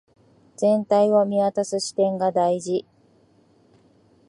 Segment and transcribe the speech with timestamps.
[0.57, 2.87] 全体を見渡す視点が大事